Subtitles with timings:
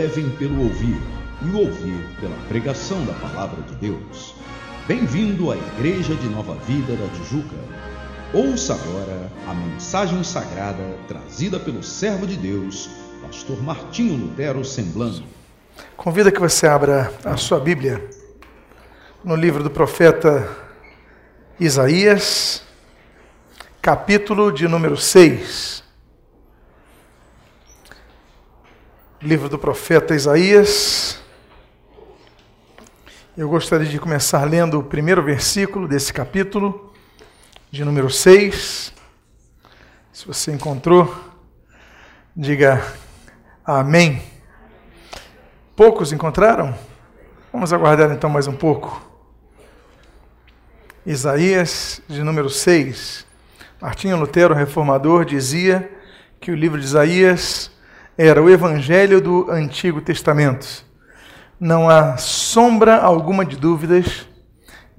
[0.00, 0.96] devem pelo ouvir,
[1.42, 4.32] e ouvir pela pregação da palavra de Deus.
[4.86, 7.56] Bem-vindo à Igreja de Nova Vida da Tijuca.
[8.32, 12.88] Ouça agora a mensagem sagrada trazida pelo servo de Deus,
[13.20, 15.24] pastor Martinho Lutero Semblano.
[15.96, 18.08] Convido que você abra a sua Bíblia
[19.24, 20.48] no livro do profeta
[21.58, 22.62] Isaías,
[23.82, 25.87] capítulo de número 6.
[29.20, 31.18] Livro do profeta Isaías.
[33.36, 36.94] Eu gostaria de começar lendo o primeiro versículo desse capítulo,
[37.68, 38.92] de número 6.
[40.12, 41.12] Se você encontrou,
[42.34, 42.80] diga
[43.64, 44.22] amém.
[45.74, 46.72] Poucos encontraram?
[47.52, 49.04] Vamos aguardar então mais um pouco.
[51.04, 53.26] Isaías, de número 6.
[53.80, 55.90] Martinho Lutero, reformador, dizia
[56.40, 57.72] que o livro de Isaías
[58.20, 60.84] era o Evangelho do Antigo Testamento.
[61.60, 64.26] Não há sombra alguma de dúvidas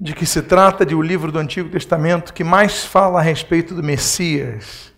[0.00, 3.22] de que se trata de o um livro do Antigo Testamento que mais fala a
[3.22, 4.90] respeito do Messias.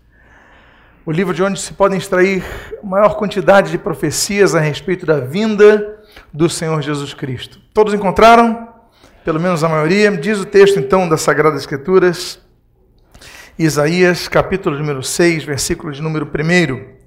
[1.05, 2.45] O livro de onde se podem extrair
[2.81, 7.59] maior quantidade de profecias a respeito da vinda do Senhor Jesus Cristo.
[7.73, 8.69] Todos encontraram?
[9.25, 10.09] Pelo menos a maioria.
[10.15, 12.39] Diz o texto então das Sagradas Escrituras,
[13.59, 17.02] Isaías, capítulo número 6, versículo de número 1.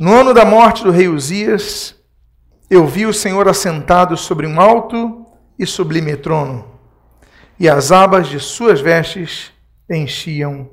[0.00, 1.94] No ano da morte do rei Uzias,
[2.70, 5.26] eu vi o Senhor assentado sobre um alto
[5.58, 6.64] e sublime trono,
[7.58, 9.52] e as abas de suas vestes
[9.90, 10.70] enchiam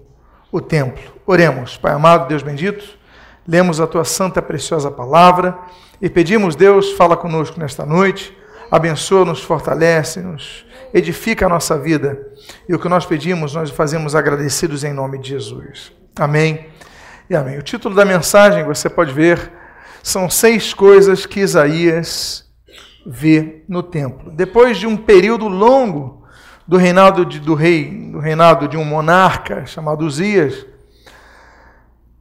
[0.49, 1.11] o templo.
[1.25, 2.97] Oremos, Pai amado, Deus bendito,
[3.45, 5.59] lemos a tua santa, preciosa palavra
[6.01, 8.33] e pedimos, Deus, fala conosco nesta noite,
[8.71, 12.17] abençoa-nos, fortalece-nos, edifica a nossa vida.
[12.69, 15.91] E o que nós pedimos, nós fazemos agradecidos em nome de Jesus.
[16.15, 16.65] Amém
[17.29, 17.57] e amém.
[17.57, 19.51] O título da mensagem, você pode ver,
[20.01, 22.45] são seis coisas que Isaías
[23.05, 24.31] vê no templo.
[24.31, 26.25] Depois de um período longo
[26.65, 30.65] do reinado de, do rei, do reinado de um monarca chamado Uzias,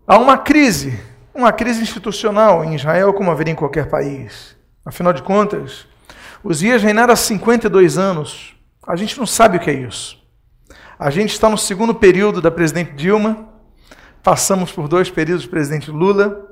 [0.06, 0.98] há uma crise,
[1.32, 4.56] uma crise institucional em Israel, como haveria em qualquer país.
[4.84, 5.86] Afinal de contas,
[6.42, 8.56] Uzias reinara há 52 anos.
[8.86, 10.20] A gente não sabe o que é isso.
[10.98, 13.55] A gente está no segundo período da presidente Dilma,
[14.26, 16.44] Passamos por dois períodos do presidente Lula,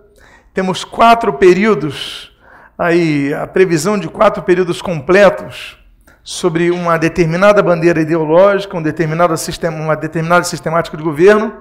[0.55, 2.31] temos quatro períodos,
[2.79, 5.77] aí a previsão de quatro períodos completos
[6.23, 11.53] sobre uma determinada bandeira ideológica, um determinado sistema, uma determinada sistemática de governo,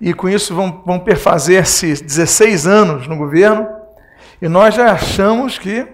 [0.00, 3.68] e com isso vão, vão perfazer-se 16 anos no governo,
[4.42, 5.86] e nós já achamos que,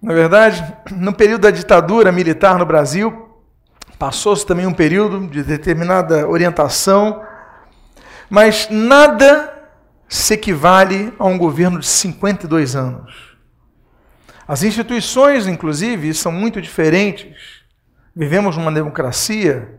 [0.00, 3.28] na verdade, no período da ditadura militar no Brasil,
[3.98, 7.33] passou-se também um período de determinada orientação
[8.34, 9.54] mas nada
[10.08, 13.36] se equivale a um governo de 52 anos.
[14.48, 17.62] As instituições, inclusive, são muito diferentes.
[18.14, 19.76] Vivemos numa democracia.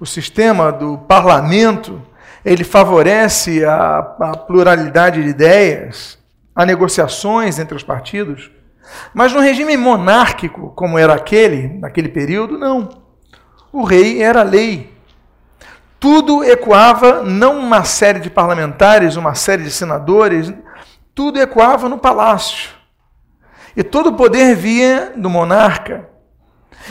[0.00, 2.00] O sistema do parlamento
[2.42, 6.18] ele favorece a, a pluralidade de ideias,
[6.54, 8.50] a negociações entre os partidos.
[9.12, 12.88] Mas no regime monárquico, como era aquele, naquele período, não.
[13.70, 14.96] O rei era lei
[16.00, 20.52] tudo ecoava não uma série de parlamentares, uma série de senadores,
[21.14, 22.70] tudo ecoava no palácio.
[23.76, 26.08] E todo o poder vinha do monarca.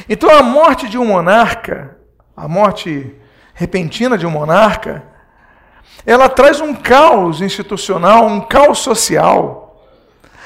[0.09, 1.97] Então a morte de um monarca,
[2.35, 3.15] a morte
[3.53, 5.03] repentina de um monarca,
[6.05, 9.85] ela traz um caos institucional, um caos social.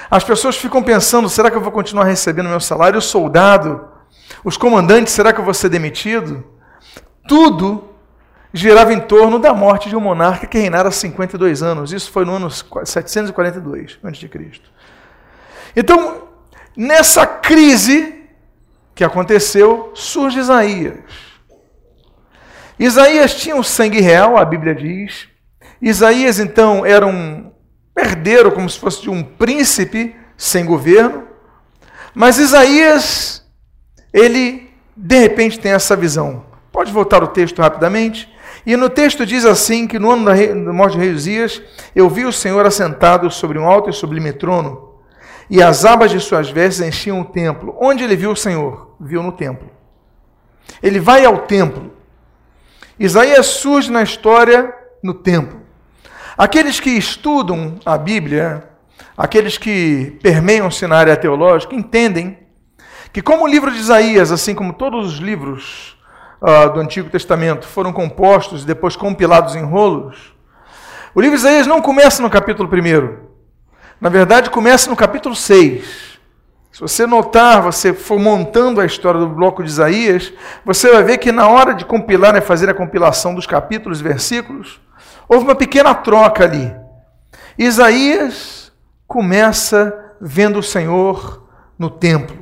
[0.09, 2.99] As pessoas ficam pensando: será que eu vou continuar recebendo meu salário?
[2.99, 3.87] O soldado,
[4.43, 6.43] os comandantes, será que eu vou ser demitido?
[7.27, 7.90] Tudo
[8.53, 11.93] girava em torno da morte de um monarca que reinara 52 anos.
[11.93, 14.51] Isso foi no ano 742 a.C.
[15.75, 16.27] Então,
[16.75, 18.25] nessa crise
[18.93, 20.99] que aconteceu, surge Isaías.
[22.77, 25.27] Isaías tinha o sangue real, a Bíblia diz.
[25.81, 27.51] Isaías, então, era um
[27.97, 31.27] herdeiro, como se fosse de um príncipe sem governo.
[32.13, 33.45] Mas Isaías,
[34.11, 36.45] ele, de repente, tem essa visão.
[36.71, 38.31] Pode voltar o texto rapidamente?
[38.65, 41.61] E no texto diz assim: que no ano da morte de rei Uzias,
[41.95, 44.95] eu vi o Senhor assentado sobre um alto e sublime trono,
[45.49, 47.75] e as abas de suas vestes enchiam o templo.
[47.79, 48.95] Onde ele viu o Senhor?
[48.99, 49.69] Viu no templo.
[50.81, 51.91] Ele vai ao templo.
[52.99, 54.73] Isaías surge na história
[55.03, 55.59] no templo.
[56.37, 58.69] Aqueles que estudam a Bíblia,
[59.17, 62.37] aqueles que permeiam o cenário teológico, entendem
[63.11, 65.97] que, como o livro de Isaías, assim como todos os livros
[66.41, 70.33] uh, do Antigo Testamento foram compostos e depois compilados em rolos,
[71.13, 73.31] o livro de Isaías não começa no capítulo 1.
[73.99, 76.19] Na verdade, começa no capítulo 6.
[76.71, 80.31] Se você notar, você for montando a história do bloco de Isaías,
[80.65, 84.03] você vai ver que na hora de compilar, né, fazer a compilação dos capítulos e
[84.03, 84.79] versículos,
[85.27, 86.73] houve uma pequena troca ali.
[87.57, 88.71] Isaías
[89.05, 91.45] começa vendo o Senhor
[91.77, 92.37] no templo.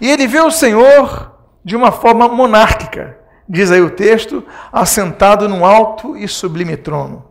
[0.00, 1.31] E ele vê o Senhor
[1.64, 3.18] de uma forma monárquica,
[3.48, 7.24] diz aí o texto, assentado num alto e sublime trono.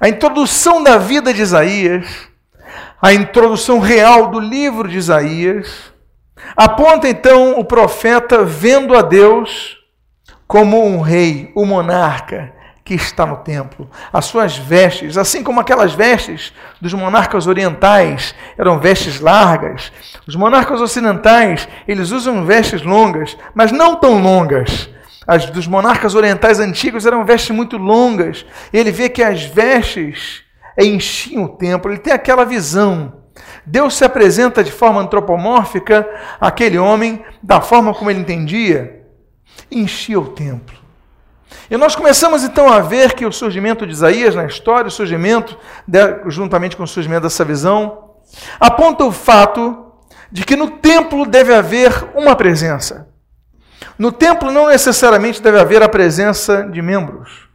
[0.00, 2.28] A introdução da vida de Isaías
[3.00, 5.92] a introdução real do livro de Isaías,
[6.56, 9.76] aponta então o profeta vendo a Deus
[10.46, 12.54] como um rei, o monarca
[12.86, 13.90] que está no templo.
[14.12, 19.90] As suas vestes, assim como aquelas vestes dos monarcas orientais, eram vestes largas.
[20.24, 24.88] Os monarcas ocidentais, eles usam vestes longas, mas não tão longas.
[25.26, 28.46] As dos monarcas orientais antigos eram vestes muito longas.
[28.72, 30.44] Ele vê que as vestes
[30.78, 33.14] enchiam o templo, ele tem aquela visão.
[33.66, 36.08] Deus se apresenta de forma antropomórfica
[36.40, 39.02] àquele homem da forma como ele entendia,
[39.72, 40.85] enchia o templo.
[41.70, 45.56] E nós começamos então a ver que o surgimento de Isaías na história, o surgimento,
[46.28, 48.10] juntamente com o surgimento dessa visão,
[48.60, 49.92] aponta o fato
[50.30, 53.08] de que no templo deve haver uma presença.
[53.98, 57.46] No templo não necessariamente deve haver a presença de membros.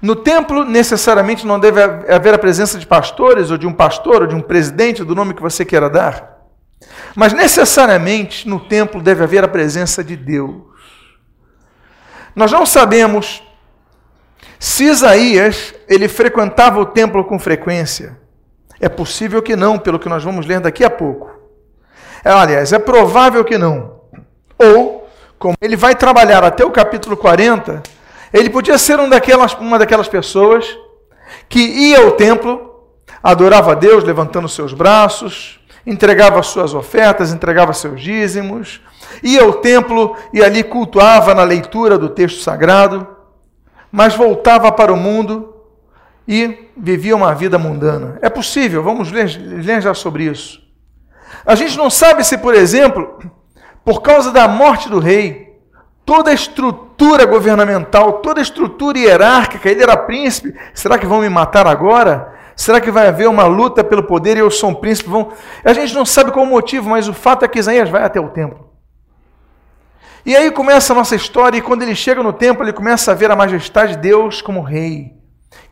[0.00, 4.26] No templo, necessariamente não deve haver a presença de pastores, ou de um pastor, ou
[4.26, 6.38] de um presidente, do nome que você queira dar.
[7.14, 10.69] Mas necessariamente no templo deve haver a presença de Deus.
[12.40, 13.42] Nós não sabemos
[14.58, 18.18] se Isaías ele frequentava o templo com frequência.
[18.80, 21.30] É possível que não, pelo que nós vamos ler daqui a pouco.
[22.24, 24.00] É, aliás, é provável que não.
[24.58, 25.06] Ou,
[25.38, 27.82] como ele vai trabalhar até o capítulo 40,
[28.32, 30.66] ele podia ser um daquelas, uma daquelas pessoas
[31.46, 32.86] que ia ao templo,
[33.22, 38.80] adorava a Deus levantando seus braços, entregava suas ofertas, entregava seus dízimos,
[39.22, 43.06] ia ao templo e ali cultuava na leitura do texto sagrado,
[43.90, 45.54] mas voltava para o mundo
[46.26, 48.18] e vivia uma vida mundana.
[48.22, 50.60] É possível, vamos ler, ler já sobre isso.
[51.44, 53.18] A gente não sabe se, por exemplo,
[53.84, 55.58] por causa da morte do rei,
[56.04, 60.54] toda a estrutura governamental, toda a estrutura hierárquica, ele era príncipe.
[60.74, 62.34] Será que vão me matar agora?
[62.60, 65.08] Será que vai haver uma luta pelo poder e eu sou um príncipe?
[65.08, 65.32] Vão...
[65.64, 68.20] A gente não sabe qual o motivo, mas o fato é que Isaías vai até
[68.20, 68.68] o templo.
[70.26, 73.14] E aí começa a nossa história, e quando ele chega no templo, ele começa a
[73.14, 75.16] ver a majestade de Deus como rei,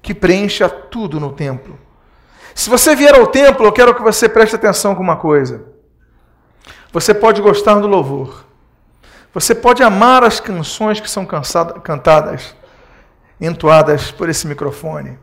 [0.00, 1.79] que preenche tudo no templo.
[2.55, 5.67] Se você vier ao templo, eu quero que você preste atenção com uma coisa.
[6.90, 8.46] Você pode gostar do louvor,
[9.35, 12.56] você pode amar as canções que são cantadas,
[13.38, 15.19] entoadas por esse microfone.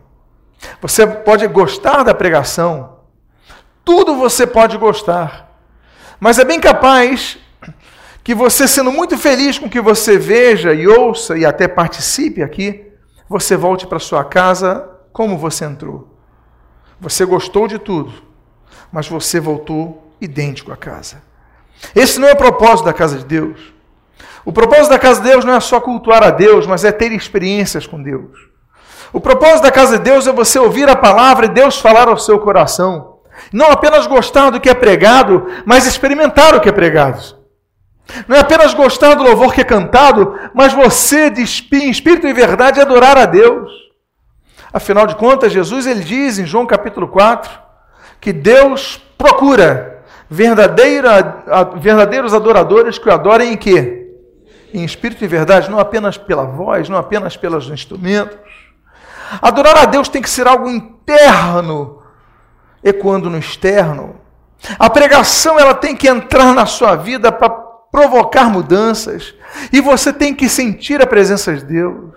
[0.82, 3.00] Você pode gostar da pregação.
[3.84, 5.60] Tudo você pode gostar.
[6.20, 7.38] Mas é bem capaz
[8.24, 12.42] que você, sendo muito feliz com o que você veja e ouça e até participe
[12.42, 12.92] aqui,
[13.30, 16.12] você volte para sua casa como você entrou.
[17.00, 18.12] Você gostou de tudo,
[18.92, 21.22] mas você voltou idêntico à casa.
[21.96, 23.74] Esse não é o propósito da casa de Deus.
[24.44, 27.12] O propósito da casa de Deus não é só cultuar a Deus, mas é ter
[27.12, 28.55] experiências com Deus.
[29.16, 32.18] O propósito da casa de Deus é você ouvir a palavra e Deus falar ao
[32.18, 33.20] seu coração.
[33.50, 37.24] Não apenas gostar do que é pregado, mas experimentar o que é pregado.
[38.28, 42.82] Não é apenas gostar do louvor que é cantado, mas você, de espírito e verdade,
[42.82, 43.72] adorar a Deus.
[44.74, 47.50] Afinal de contas, Jesus ele diz em João capítulo 4
[48.20, 54.06] que Deus procura verdadeiros adoradores que o adorem em quê?
[54.76, 58.38] em espírito e verdade, não apenas pela voz, não apenas pelos instrumentos.
[59.42, 62.02] Adorar a Deus tem que ser algo interno,
[62.84, 64.16] ecoando no externo.
[64.80, 69.34] A pregação ela tem que entrar na sua vida para provocar mudanças,
[69.72, 72.14] e você tem que sentir a presença de Deus.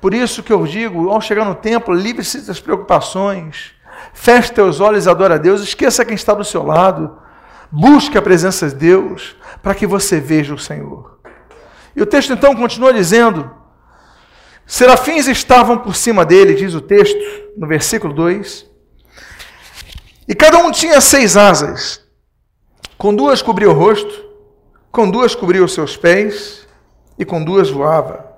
[0.00, 3.72] Por isso que eu digo, ao chegar no templo, livre-se das preocupações,
[4.12, 7.18] feche teus olhos e adore a Deus, esqueça quem está do seu lado,
[7.70, 11.18] busque a presença de Deus, para que você veja o Senhor.
[11.94, 13.50] E o texto então continua dizendo:
[14.66, 17.18] Serafins estavam por cima dele, diz o texto,
[17.56, 18.66] no versículo 2.
[20.26, 22.02] E cada um tinha seis asas.
[22.96, 24.24] Com duas cobria o rosto,
[24.90, 26.66] com duas cobria os seus pés,
[27.18, 28.32] e com duas voava.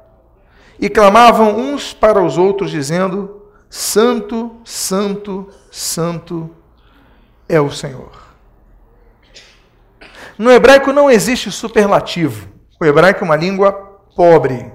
[0.78, 6.50] E clamavam uns para os outros, dizendo: Santo, Santo, Santo
[7.49, 8.26] é o Senhor.
[10.38, 12.49] No hebraico não existe superlativo.
[12.80, 13.73] O hebraico é uma língua
[14.14, 14.71] pobre,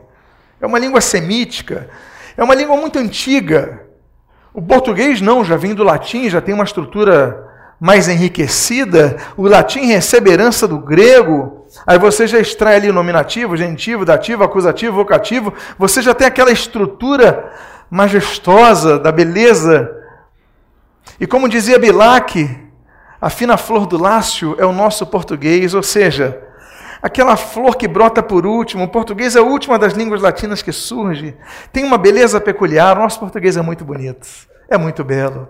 [0.62, 1.90] é uma língua semítica,
[2.38, 3.82] é uma língua muito antiga.
[4.54, 7.50] O português não, já vem do latim, já tem uma estrutura
[7.80, 9.18] mais enriquecida.
[9.36, 11.66] O latim recebe herança do grego.
[11.88, 15.54] Aí você já extrai ali o nominativo, genitivo, dativo, acusativo, vocativo.
[15.80, 17.52] Você já tem aquela estrutura
[17.90, 19.90] majestosa da beleza.
[21.20, 22.70] E como dizia Bilac,
[23.20, 26.40] a fina flor do lácio é o nosso português, ou seja,
[27.02, 28.84] aquela flor que brota por último.
[28.84, 31.36] O português é a última das línguas latinas que surge.
[31.72, 32.98] Tem uma beleza peculiar.
[32.98, 34.28] O nosso português é muito bonito,
[34.70, 35.48] é muito belo.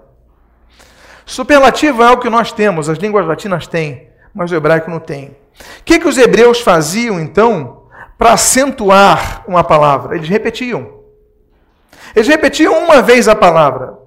[1.25, 5.29] Superlativo é o que nós temos, as línguas latinas têm, mas o hebraico não tem.
[5.79, 7.83] O que, que os hebreus faziam então
[8.17, 10.15] para acentuar uma palavra?
[10.15, 11.01] Eles repetiam.
[12.15, 13.97] Eles repetiam uma vez a palavra.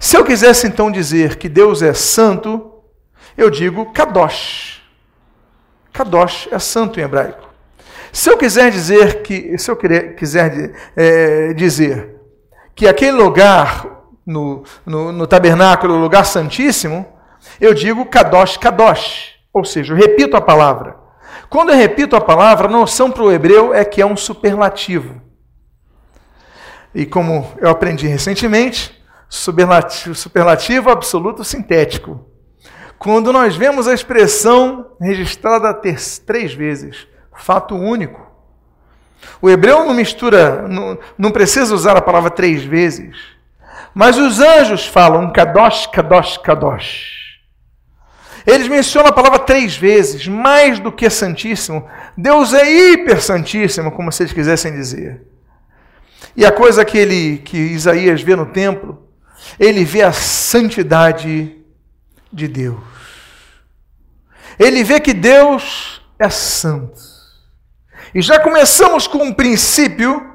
[0.00, 2.72] Se eu quisesse então dizer que Deus é santo,
[3.36, 4.73] eu digo Kadosh.
[5.94, 7.48] Kadosh é santo em hebraico.
[8.12, 12.20] Se eu quiser dizer que, se eu quiser é, dizer
[12.74, 13.86] que aquele lugar
[14.26, 17.06] no, no, no tabernáculo, lugar santíssimo,
[17.60, 19.34] eu digo Kadosh, Kadosh.
[19.52, 20.96] Ou seja, eu repito a palavra.
[21.48, 25.22] Quando eu repito a palavra, a noção para o hebreu é que é um superlativo.
[26.92, 32.33] E como eu aprendi recentemente, superlativo, superlativo absoluto sintético.
[33.04, 35.78] Quando nós vemos a expressão registrada
[36.24, 37.06] três vezes,
[37.36, 38.18] fato único.
[39.42, 43.14] O hebreu não mistura, não, não precisa usar a palavra três vezes.
[43.94, 47.42] Mas os anjos falam Kadosh, Kadosh, Kadosh.
[48.46, 51.86] Eles mencionam a palavra três vezes, mais do que Santíssimo.
[52.16, 55.20] Deus é hiper Santíssimo, como eles quisessem dizer.
[56.34, 59.06] E a coisa que, ele, que Isaías vê no templo,
[59.60, 61.54] ele vê a santidade
[62.32, 62.93] de Deus.
[64.58, 67.00] Ele vê que Deus é santo.
[68.14, 70.34] E já começamos com um princípio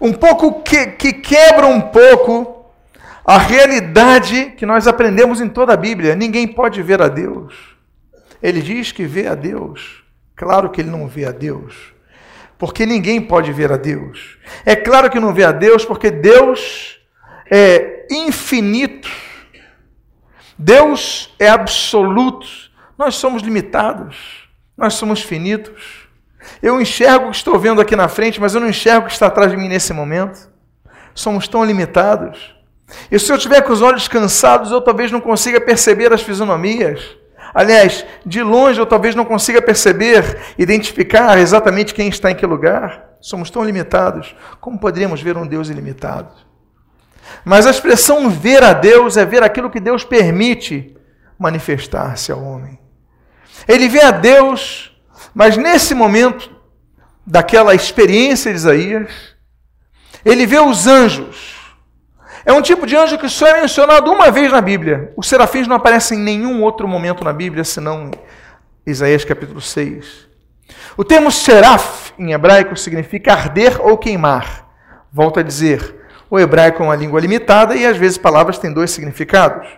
[0.00, 2.66] um pouco que, que quebra um pouco
[3.24, 6.16] a realidade que nós aprendemos em toda a Bíblia.
[6.16, 7.54] Ninguém pode ver a Deus.
[8.42, 10.02] Ele diz que vê a Deus.
[10.34, 11.92] Claro que ele não vê a Deus.
[12.58, 14.38] Porque ninguém pode ver a Deus.
[14.66, 16.98] É claro que não vê a Deus porque Deus
[17.50, 19.08] é infinito.
[20.58, 22.46] Deus é absoluto.
[23.02, 26.06] Nós somos limitados, nós somos finitos.
[26.62, 29.12] Eu enxergo o que estou vendo aqui na frente, mas eu não enxergo o que
[29.12, 30.48] está atrás de mim nesse momento.
[31.12, 32.54] Somos tão limitados.
[33.10, 37.00] E se eu tiver com os olhos cansados, eu talvez não consiga perceber as fisionomias.
[37.52, 43.16] Aliás, de longe eu talvez não consiga perceber, identificar exatamente quem está em que lugar.
[43.20, 44.32] Somos tão limitados.
[44.60, 46.32] Como poderíamos ver um Deus ilimitado?
[47.44, 50.96] Mas a expressão ver a Deus é ver aquilo que Deus permite
[51.36, 52.80] manifestar-se ao homem.
[53.66, 54.96] Ele vê a Deus,
[55.34, 56.50] mas nesse momento
[57.26, 59.10] daquela experiência de Isaías,
[60.24, 61.60] ele vê os anjos.
[62.44, 65.12] É um tipo de anjo que só é mencionado uma vez na Bíblia.
[65.16, 68.10] Os serafins não aparecem em nenhum outro momento na Bíblia, senão
[68.86, 70.28] em Isaías capítulo 6.
[70.96, 74.68] O termo seraf em hebraico significa arder ou queimar.
[75.12, 78.90] Volto a dizer, o hebraico é uma língua limitada e às vezes palavras têm dois
[78.90, 79.68] significados.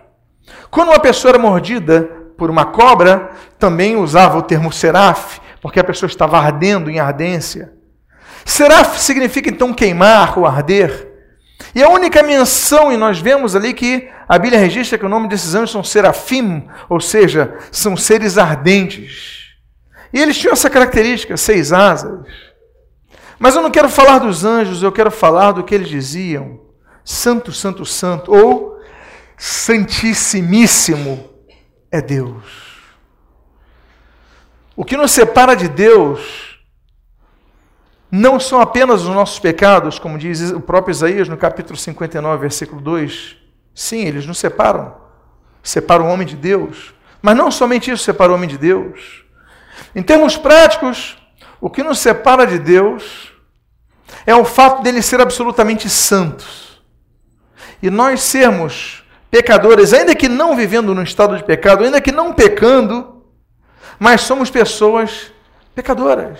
[0.70, 5.84] Quando uma pessoa era mordida por uma cobra, também usava o termo seraf, porque a
[5.84, 7.72] pessoa estava ardendo em ardência.
[8.44, 11.12] Seraf significa então queimar ou arder.
[11.74, 15.28] E a única menção, e nós vemos ali que a Bíblia registra que o nome
[15.28, 19.54] desses anjos são serafim, ou seja, são seres ardentes.
[20.12, 22.26] E eles tinham essa característica, seis asas.
[23.38, 26.60] Mas eu não quero falar dos anjos, eu quero falar do que eles diziam.
[27.04, 28.74] Santo, santo, santo, ou
[29.36, 31.33] Santissimíssimo
[31.94, 32.42] é Deus.
[34.74, 36.58] O que nos separa de Deus
[38.10, 42.80] não são apenas os nossos pecados, como diz o próprio Isaías no capítulo 59, versículo
[42.80, 43.36] 2.
[43.72, 44.96] Sim, eles nos separam.
[45.62, 46.92] Separam o homem de Deus.
[47.22, 49.24] Mas não somente isso separa o homem de Deus.
[49.94, 51.16] Em termos práticos,
[51.60, 53.32] o que nos separa de Deus
[54.26, 56.44] é o fato dele ser absolutamente santo.
[57.80, 59.03] E nós sermos
[59.34, 63.24] pecadores, ainda que não vivendo no estado de pecado, ainda que não pecando,
[63.98, 65.32] mas somos pessoas
[65.74, 66.38] pecadoras.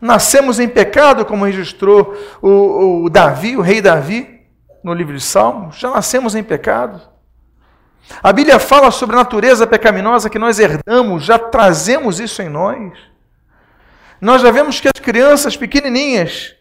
[0.00, 4.42] Nascemos em pecado, como registrou o, o Davi, o rei Davi,
[4.84, 7.02] no livro de Salmos, já nascemos em pecado.
[8.22, 12.92] A Bíblia fala sobre a natureza pecaminosa que nós herdamos, já trazemos isso em nós.
[14.20, 16.54] Nós já vemos que as crianças pequenininhas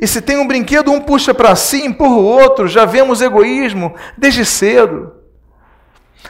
[0.00, 3.94] e se tem um brinquedo, um puxa para si, empurra o outro, já vemos egoísmo
[4.16, 5.12] desde cedo.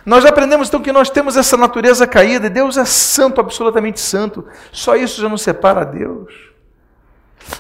[0.07, 4.47] Nós aprendemos então que nós temos essa natureza caída e Deus é santo, absolutamente santo.
[4.73, 6.33] Só isso já nos separa a Deus.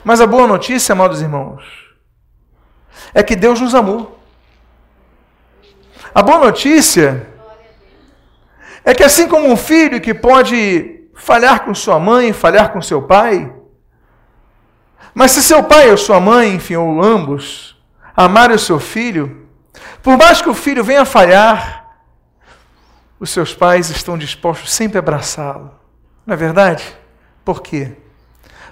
[0.02, 1.62] Mas a boa notícia, amados irmãos,
[3.12, 4.18] é que Deus nos amou.
[6.14, 7.28] A boa notícia
[8.82, 13.02] é que assim como um filho que pode falhar com sua mãe, falhar com seu
[13.02, 13.52] pai,
[15.14, 17.76] mas se seu pai ou sua mãe, enfim, ou ambos,
[18.16, 19.48] amarem o seu filho,
[20.02, 21.86] por mais que o filho venha falhar,
[23.18, 25.72] os seus pais estão dispostos sempre a abraçá-lo.
[26.24, 26.84] Não é verdade?
[27.44, 27.92] Por quê?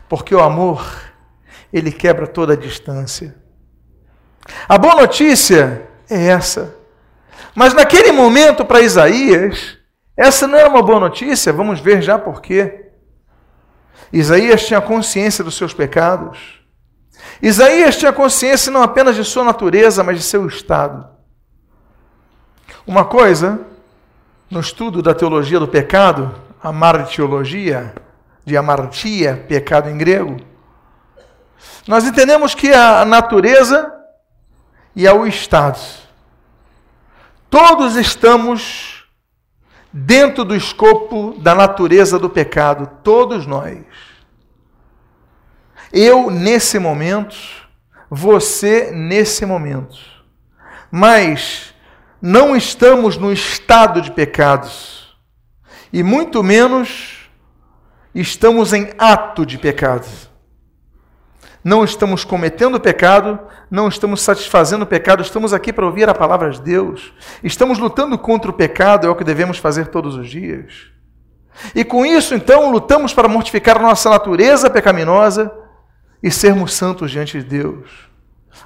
[0.08, 0.86] Porque o amor,
[1.72, 3.34] ele quebra toda a distância.
[4.68, 6.76] A boa notícia é essa.
[7.54, 9.78] Mas naquele momento para Isaías,
[10.16, 12.85] essa não era uma boa notícia, vamos ver já por quê.
[14.12, 16.60] Isaías tinha consciência dos seus pecados.
[17.42, 21.06] Isaías tinha consciência não apenas de sua natureza, mas de seu estado.
[22.86, 23.60] Uma coisa,
[24.50, 27.94] no estudo da teologia do pecado, a martiologia,
[28.44, 30.36] de amartia, pecado em grego,
[31.86, 33.92] nós entendemos que a natureza
[34.94, 35.78] e ao estado.
[37.50, 38.95] Todos estamos
[39.98, 43.78] dentro do escopo da natureza do pecado, todos nós.
[45.90, 47.34] Eu nesse momento,
[48.10, 49.96] você nesse momento.
[50.90, 51.74] Mas
[52.20, 55.16] não estamos no estado de pecados,
[55.90, 57.30] e muito menos
[58.14, 60.06] estamos em ato de pecado.
[61.66, 66.48] Não estamos cometendo pecado, não estamos satisfazendo o pecado, estamos aqui para ouvir a palavra
[66.48, 67.12] de Deus.
[67.42, 70.92] Estamos lutando contra o pecado, é o que devemos fazer todos os dias.
[71.74, 75.52] E com isso, então, lutamos para mortificar a nossa natureza pecaminosa
[76.22, 77.90] e sermos santos diante de Deus.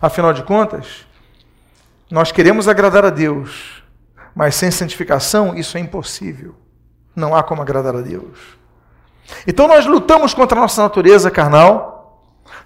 [0.03, 1.07] Afinal de contas,
[2.11, 3.83] nós queremos agradar a Deus,
[4.35, 6.55] mas sem santificação isso é impossível.
[7.17, 8.59] Não há como agradar a Deus.
[9.47, 12.00] Então nós lutamos contra a nossa natureza carnal,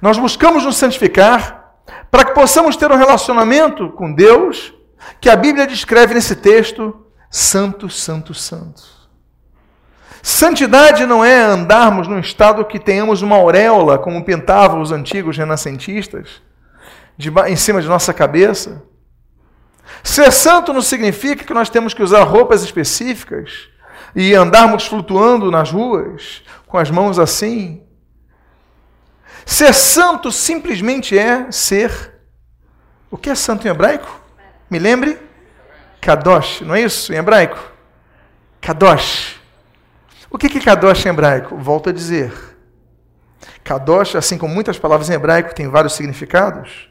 [0.04, 1.76] nós buscamos nos santificar
[2.11, 4.75] para que possamos ter um relacionamento com Deus
[5.18, 8.82] que a Bíblia descreve nesse texto: Santo, Santo, Santo.
[10.23, 16.43] Santidade não é andarmos num estado que tenhamos uma auréola, como pintavam os antigos renascentistas,
[17.17, 18.82] de, em cima de nossa cabeça.
[20.02, 23.71] Ser santo não significa que nós temos que usar roupas específicas
[24.14, 27.83] e andarmos flutuando nas ruas com as mãos assim.
[29.45, 32.15] Ser santo simplesmente é ser.
[33.11, 34.21] O que é santo em hebraico?
[34.71, 35.19] Me lembre?
[36.00, 37.59] Kadosh, não é isso em hebraico?
[38.61, 39.41] Kadosh.
[40.30, 41.57] O que é Kadosh em hebraico?
[41.57, 42.33] Volto a dizer.
[43.63, 46.89] Kadosh, assim como muitas palavras em hebraico, tem vários significados.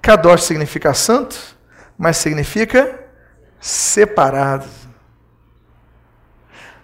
[0.00, 1.58] Kadosh significa santo
[1.98, 3.04] mas significa
[3.58, 4.68] separado.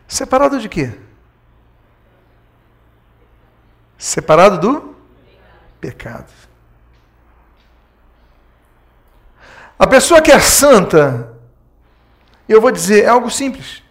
[0.09, 0.93] Separado de quê?
[3.97, 4.94] Separado do
[5.85, 6.33] pecado.
[9.79, 11.37] A pessoa que é santa,
[12.49, 13.83] eu vou dizer, é algo simples.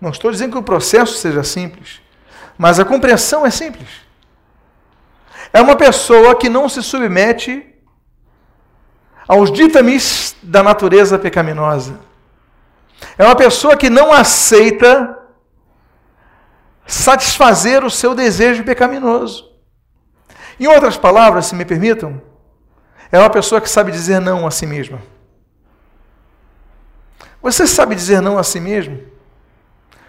[0.00, 2.00] Não estou dizendo que o processo seja simples,
[2.56, 3.88] mas a compreensão é simples.
[5.52, 7.64] É uma pessoa que não se submete
[9.28, 12.00] aos ditames da natureza pecaminosa.
[13.16, 15.16] É uma pessoa que não aceita
[16.86, 19.48] satisfazer o seu desejo pecaminoso.
[20.58, 22.20] Em outras palavras, se me permitam,
[23.12, 25.00] é uma pessoa que sabe dizer não a si mesma.
[27.40, 29.00] Você sabe dizer não a si mesmo?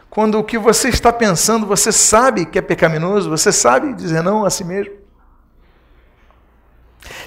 [0.09, 4.43] Quando o que você está pensando, você sabe que é pecaminoso, você sabe dizer não
[4.43, 4.93] a si mesmo?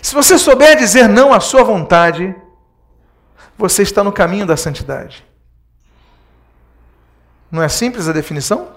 [0.03, 2.35] Se você souber dizer não à sua vontade,
[3.57, 5.25] você está no caminho da santidade.
[7.51, 8.73] Não é simples a definição?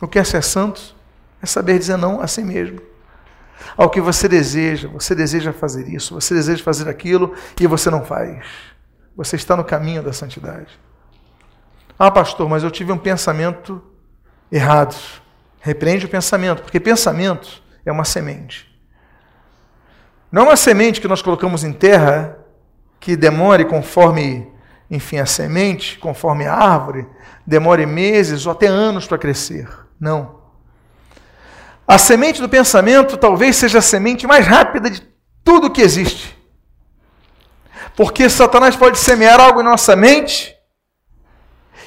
[0.00, 0.96] O que é ser santo?
[1.42, 2.80] É saber dizer não a si mesmo.
[3.76, 8.04] Ao que você deseja, você deseja fazer isso, você deseja fazer aquilo e você não
[8.04, 8.44] faz.
[9.16, 10.78] Você está no caminho da santidade.
[11.98, 13.82] Ah, pastor, mas eu tive um pensamento
[14.50, 14.96] errado.
[15.60, 18.68] Repreende o pensamento, porque pensamento é uma semente.
[20.30, 22.38] Não é uma semente que nós colocamos em terra
[22.98, 24.50] que demore conforme,
[24.90, 27.06] enfim, a semente, conforme a árvore,
[27.46, 29.68] demore meses ou até anos para crescer.
[30.00, 30.41] Não.
[31.92, 35.02] A semente do pensamento talvez seja a semente mais rápida de
[35.44, 36.34] tudo que existe.
[37.94, 40.56] Porque Satanás pode semear algo em nossa mente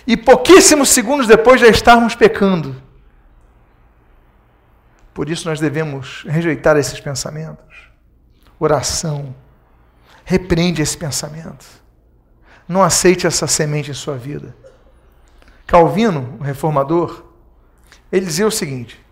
[0.06, 2.80] e pouquíssimos segundos depois já estarmos pecando.
[5.12, 7.89] Por isso nós devemos rejeitar esses pensamentos
[8.60, 9.36] oração.
[10.24, 11.65] Repreende esse pensamento.
[12.68, 14.56] Não aceite essa semente em sua vida.
[15.65, 17.24] Calvino, o reformador,
[18.12, 19.04] ele dizia o seguinte: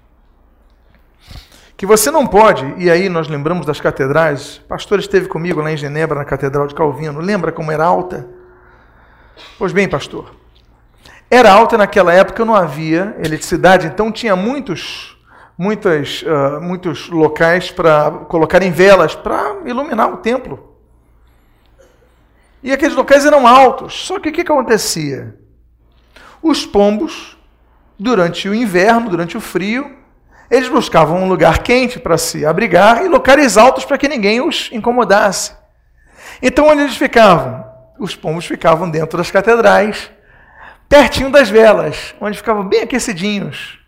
[1.83, 5.69] que você não pode, e aí nós lembramos das catedrais, o pastor esteve comigo lá
[5.69, 8.25] em Genebra, na Catedral de Calvino, lembra como era alta?
[9.59, 10.33] Pois bem, pastor,
[11.29, 15.21] era alta naquela época, não havia eletricidade, então tinha muitos,
[15.57, 20.77] muitas, uh, muitos locais para colocarem velas para iluminar o templo.
[22.63, 24.07] E aqueles locais eram altos.
[24.07, 25.37] Só que o que, que acontecia?
[26.41, 27.37] Os pombos,
[27.99, 30.01] durante o inverno, durante o frio,
[30.53, 34.69] eles buscavam um lugar quente para se abrigar e locais altos para que ninguém os
[34.71, 35.51] incomodasse.
[36.43, 37.65] Então, onde eles ficavam?
[37.97, 40.11] Os pombos ficavam dentro das catedrais,
[40.87, 43.79] pertinho das velas, onde ficavam bem aquecidinhos.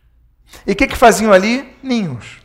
[0.65, 1.78] E o que, que faziam ali?
[1.84, 2.41] Ninhos.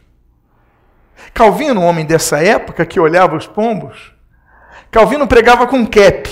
[1.33, 4.13] Calvino, um homem dessa época que olhava os pombos,
[4.91, 6.29] Calvino pregava com cap.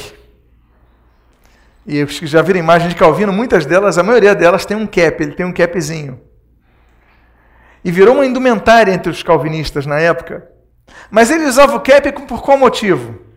[1.87, 4.87] E os que já viram imagem de Calvino, muitas delas, a maioria delas tem um
[4.87, 6.28] cap, ele tem um capzinho.
[7.85, 10.49] E virou uma indumentária entre os calvinistas na época.
[11.11, 13.29] Mas ele usava o cap por qual motivo?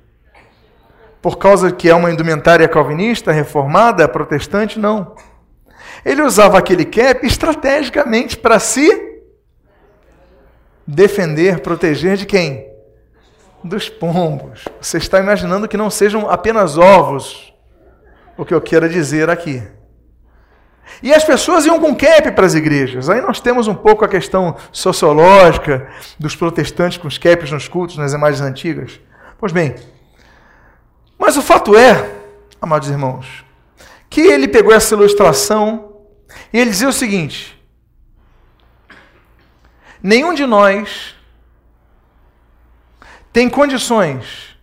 [1.21, 5.15] por causa que é uma indumentária calvinista, reformada, protestante, não.
[6.03, 9.21] Ele usava aquele cap estrategicamente para se
[10.87, 12.67] defender, proteger de quem?
[13.63, 14.65] Dos pombos.
[14.81, 17.53] Você está imaginando que não sejam apenas ovos,
[18.35, 19.61] o que eu quero dizer aqui.
[21.01, 23.09] E as pessoas iam com cap para as igrejas.
[23.09, 27.97] Aí nós temos um pouco a questão sociológica dos protestantes com os caps nos cultos,
[27.97, 28.99] nas imagens antigas.
[29.37, 29.75] Pois bem,
[31.17, 32.15] mas o fato é,
[32.61, 33.45] amados irmãos,
[34.09, 35.97] que ele pegou essa ilustração
[36.51, 37.59] e ele dizia o seguinte:
[40.01, 41.15] nenhum de nós
[43.31, 44.57] tem condições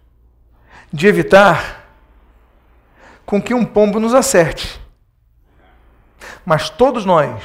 [0.92, 1.88] de evitar
[3.24, 4.80] com que um pombo nos acerte.
[6.44, 7.42] Mas todos nós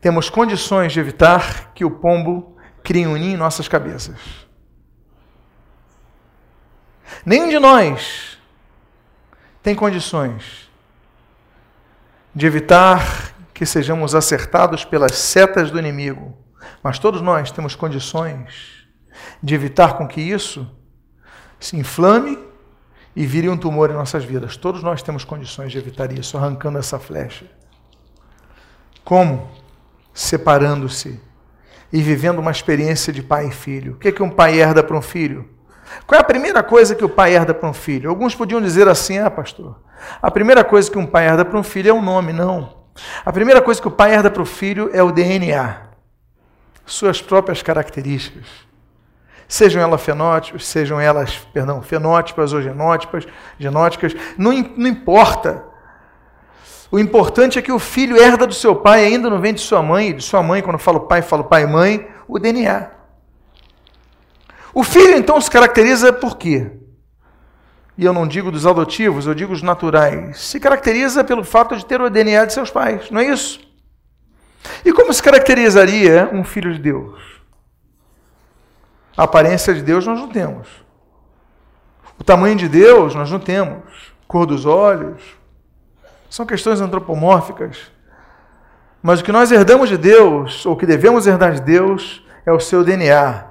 [0.00, 4.18] temos condições de evitar que o pombo crie um ninho em nossas cabeças.
[7.24, 8.38] Nenhum de nós
[9.62, 10.70] tem condições
[12.34, 16.36] de evitar que sejamos acertados pelas setas do inimigo,
[16.82, 18.86] mas todos nós temos condições
[19.42, 20.70] de evitar com que isso
[21.58, 22.38] se inflame
[23.16, 24.56] e vire um tumor em nossas vidas.
[24.56, 27.46] Todos nós temos condições de evitar isso, arrancando essa flecha.
[29.08, 29.48] Como?
[30.12, 31.18] Separando-se
[31.90, 33.94] e vivendo uma experiência de pai e filho.
[33.94, 35.48] O que, é que um pai herda para um filho?
[36.06, 38.10] Qual é a primeira coisa que o pai herda para um filho?
[38.10, 39.80] Alguns podiam dizer assim: ah, pastor,
[40.20, 42.34] a primeira coisa que um pai herda para um filho é o nome.
[42.34, 42.76] Não.
[43.24, 45.76] A primeira coisa que o pai herda para o filho é o DNA,
[46.84, 48.44] suas próprias características.
[49.48, 53.26] Sejam elas fenótipos, sejam elas, perdão, fenótipas ou genótipas,
[53.58, 55.64] genóticas, não, não importa.
[56.90, 59.82] O importante é que o filho herda do seu pai, ainda não vem de sua
[59.82, 62.90] mãe, de sua mãe, quando falo pai, falo pai e mãe, o DNA.
[64.72, 66.70] O filho então se caracteriza por quê?
[67.96, 70.38] E eu não digo dos adotivos, eu digo os naturais.
[70.40, 73.60] Se caracteriza pelo fato de ter o DNA de seus pais, não é isso?
[74.84, 77.20] E como se caracterizaria um filho de Deus?
[79.16, 80.68] A aparência de Deus nós não temos.
[82.18, 83.82] O tamanho de Deus nós não temos.
[84.28, 85.20] Cor dos olhos.
[86.28, 87.90] São questões antropomórficas.
[89.02, 92.60] Mas o que nós herdamos de Deus, ou que devemos herdar de Deus, é o
[92.60, 93.46] seu DNA.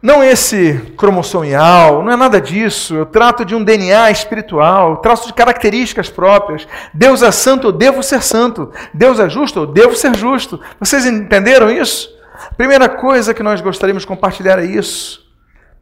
[0.00, 2.94] Não esse cromossomial, não é nada disso.
[2.94, 6.68] Eu trato de um DNA espiritual, traço de características próprias.
[6.94, 8.72] Deus é santo, eu devo ser santo.
[8.94, 10.60] Deus é justo, eu devo ser justo.
[10.78, 12.08] Vocês entenderam isso?
[12.56, 15.26] Primeira coisa que nós gostaríamos de compartilhar é isso.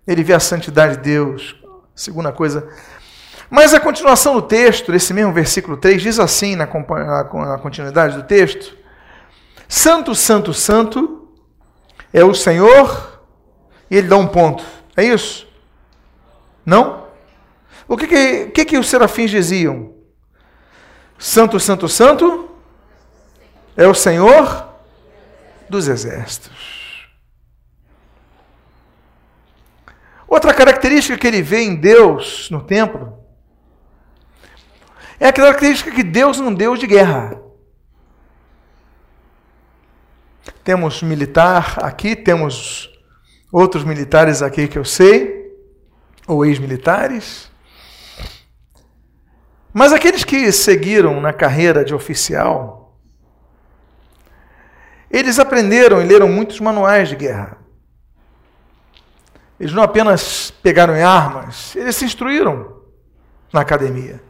[0.07, 1.55] Ele vê a santidade de Deus.
[1.95, 2.67] Segunda coisa.
[3.49, 8.25] Mas a continuação do texto, esse mesmo versículo 3, diz assim na, na continuidade do
[8.25, 8.77] texto:
[9.69, 11.29] Santo, Santo, Santo
[12.13, 13.21] é o Senhor
[13.91, 14.65] e ele dá um ponto.
[14.97, 15.47] É isso?
[16.65, 17.07] Não?
[17.87, 19.95] O que, que, que, que os serafins diziam?
[21.19, 22.51] Santo, Santo, Santo
[23.77, 24.69] é o Senhor
[25.69, 27.07] dos exércitos.
[30.27, 33.26] Outra característica que ele vê em Deus no templo
[35.19, 37.41] é a característica que Deus um Deus de guerra.
[40.63, 42.91] Temos militar aqui, temos
[43.53, 45.55] outros militares aqui que eu sei,
[46.27, 47.51] ou ex-militares.
[49.73, 52.99] Mas aqueles que seguiram na carreira de oficial,
[55.11, 57.59] eles aprenderam e leram muitos manuais de guerra.
[59.59, 62.83] Eles não apenas pegaram em armas, eles se instruíram
[63.53, 64.26] na academia.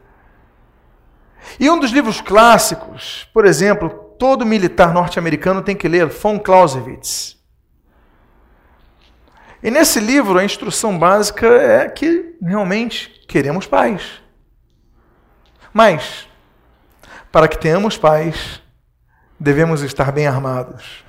[1.58, 7.36] E um dos livros clássicos, por exemplo, todo militar norte-americano tem que ler, von Clausewitz.
[9.62, 14.20] E nesse livro, a instrução básica é que realmente queremos paz.
[15.72, 16.28] Mas,
[17.32, 18.62] para que tenhamos paz,
[19.38, 21.04] devemos estar bem armados.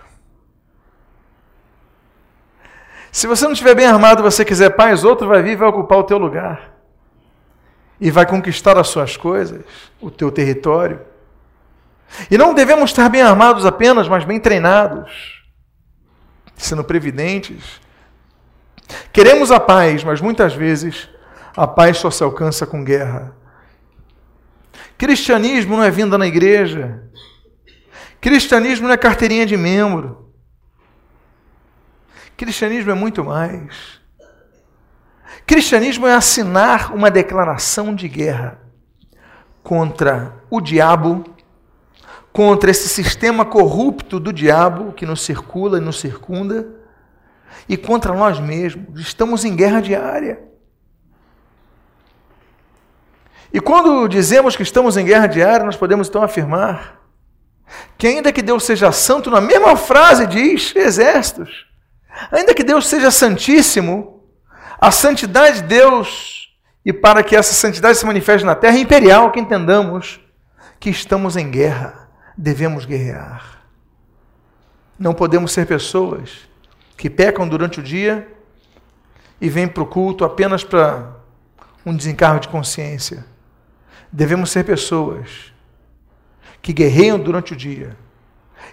[3.11, 5.97] Se você não estiver bem armado, você quiser paz, outro vai vir e vai ocupar
[5.97, 6.76] o teu lugar.
[7.99, 9.63] E vai conquistar as suas coisas,
[9.99, 11.01] o teu território.
[12.29, 15.43] E não devemos estar bem armados apenas, mas bem treinados,
[16.55, 17.81] sendo previdentes.
[19.11, 21.09] Queremos a paz, mas muitas vezes
[21.55, 23.35] a paz só se alcança com guerra.
[24.97, 27.03] Cristianismo não é vinda na igreja.
[28.21, 30.31] Cristianismo não é carteirinha de membro.
[32.35, 33.96] Cristianismo é muito mais.
[35.45, 38.59] Cristianismo é assinar uma declaração de guerra
[39.63, 41.23] contra o diabo,
[42.31, 46.67] contra esse sistema corrupto do diabo que nos circula e nos circunda,
[47.67, 48.99] e contra nós mesmos.
[48.99, 50.41] Estamos em guerra diária.
[53.53, 57.01] E quando dizemos que estamos em guerra diária, nós podemos então afirmar
[57.97, 61.65] que, ainda que Deus seja santo, na mesma frase diz exércitos.
[62.31, 64.16] Ainda que Deus seja santíssimo,
[64.79, 69.31] a santidade de Deus, e para que essa santidade se manifeste na terra, é imperial
[69.31, 70.19] que entendamos
[70.79, 73.63] que estamos em guerra, devemos guerrear.
[74.97, 76.47] Não podemos ser pessoas
[76.95, 78.27] que pecam durante o dia
[79.39, 81.15] e vêm para o culto apenas para
[81.85, 83.25] um desencargo de consciência.
[84.11, 85.53] Devemos ser pessoas
[86.61, 87.95] que guerreiam durante o dia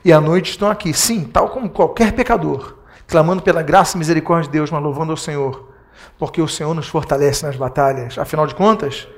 [0.04, 4.48] e à noite estão aqui, sim, tal como qualquer pecador, clamando pela graça e misericórdia
[4.48, 5.73] de Deus, mas louvando ao Senhor,
[6.18, 8.18] porque o Senhor nos fortalece nas batalhas.
[8.18, 9.08] Afinal de contas,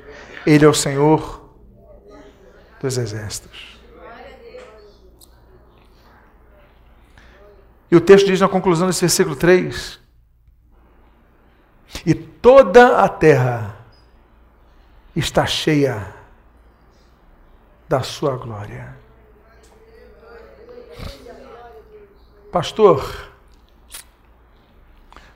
[0.46, 1.50] Ele é o Senhor
[2.80, 3.76] dos exércitos.
[7.90, 10.00] E o texto diz na conclusão desse versículo 3:
[12.04, 13.76] E toda a terra
[15.14, 16.14] está cheia
[17.88, 18.96] da sua glória.
[22.50, 23.30] Pastor,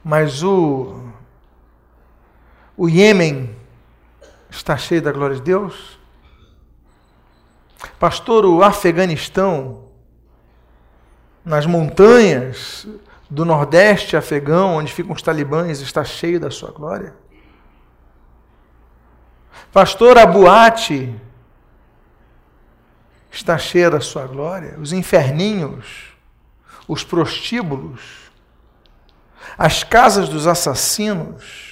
[0.03, 1.10] mas o,
[2.81, 3.55] o Iêmen
[4.49, 6.01] está cheio da glória de Deus?
[7.99, 9.91] Pastor, o Afeganistão,
[11.45, 12.89] nas montanhas
[13.29, 17.15] do nordeste afegão, onde ficam os talibãs, está cheio da sua glória?
[19.71, 21.15] Pastor, a boate
[23.31, 24.79] está cheia da sua glória?
[24.81, 26.15] Os inferninhos,
[26.89, 28.01] os prostíbulos,
[29.59, 31.70] as casas dos assassinos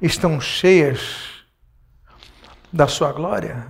[0.00, 1.44] estão cheias
[2.72, 3.66] da sua glória.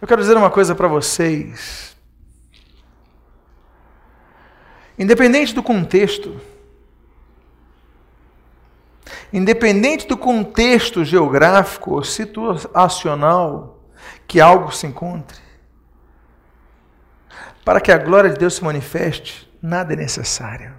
[0.00, 1.96] Eu quero dizer uma coisa para vocês.
[4.98, 6.40] Independente do contexto,
[9.32, 13.82] independente do contexto geográfico ou situacional
[14.26, 15.40] que algo se encontre,
[17.64, 20.74] para que a glória de Deus se manifeste, nada é necessário.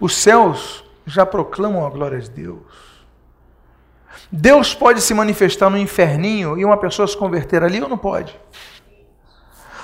[0.00, 2.62] Os céus já proclamam a glória de Deus.
[4.30, 8.38] Deus pode se manifestar no inferninho e uma pessoa se converter ali ou não pode?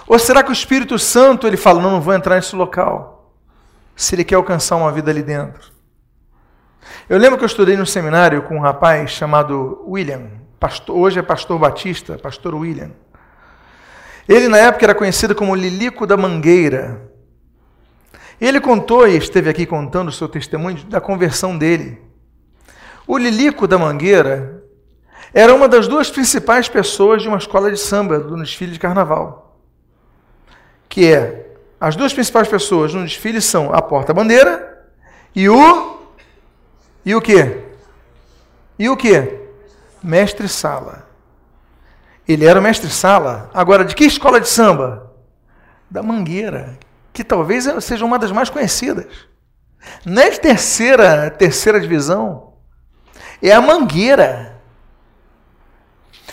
[0.06, 3.34] Ou será que o Espírito Santo ele fala, não, não vou entrar nesse local,
[3.94, 5.70] se ele quer alcançar uma vida ali dentro?
[7.08, 11.22] Eu lembro que eu estudei no seminário com um rapaz chamado William, pastor, hoje é
[11.22, 12.90] pastor batista, pastor William.
[14.26, 17.10] Ele, na época, era conhecido como Lilico da Mangueira.
[18.40, 22.00] Ele contou e esteve aqui contando o seu testemunho da conversão dele.
[23.06, 24.62] O Lilico da Mangueira
[25.32, 29.58] era uma das duas principais pessoas de uma escola de samba do desfile de carnaval.
[30.88, 34.86] Que é, as duas principais pessoas no desfile são a porta-bandeira
[35.34, 35.98] e o.
[37.04, 37.64] E o quê?
[38.78, 39.40] E o quê?
[40.02, 41.06] Mestre-sala.
[42.26, 43.50] Ele era o mestre-sala.
[43.54, 45.12] Agora, de que escola de samba?
[45.90, 46.78] Da Mangueira,
[47.18, 49.04] que talvez seja uma das mais conhecidas.
[50.06, 52.52] De terceira, terceira divisão,
[53.42, 54.60] é a Mangueira.